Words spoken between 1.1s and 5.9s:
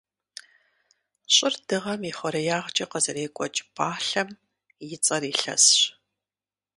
Щӏыр Дыгъэм и хъуреягъкӏэ къызэрекӏуэкӏ пӏалъэм и цӏэр илъэсщ.